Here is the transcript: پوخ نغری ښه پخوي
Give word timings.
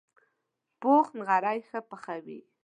پوخ 0.79 1.05
نغری 1.19 1.59
ښه 1.69 1.79
پخوي 1.89 2.39